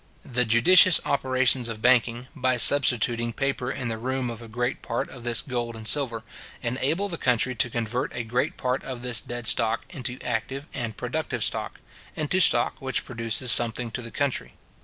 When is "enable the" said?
6.63-7.19